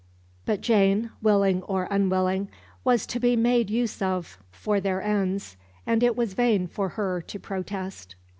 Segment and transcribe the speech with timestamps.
[0.47, 2.49] But Jane, willing or unwilling,
[2.83, 7.21] was to be made use of for their ends, and it was vain for her
[7.27, 8.15] to protest.